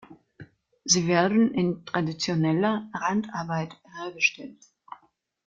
Sie 0.83 1.05
werden 1.05 1.53
in 1.53 1.85
traditioneller 1.85 2.89
Handarbeit 2.91 3.79
hergestellt. 3.99 4.57